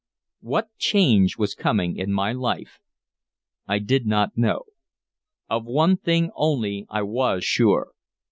[0.39, 2.79] What change was coming in my life?
[3.67, 4.63] I did not know.
[5.47, 7.91] Of one thing only I was sure.